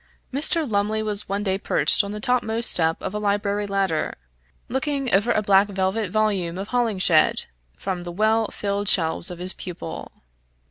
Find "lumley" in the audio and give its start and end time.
0.67-1.03